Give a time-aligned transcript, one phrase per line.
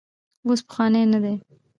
[0.45, 1.35] اوس پخوانی نه دی.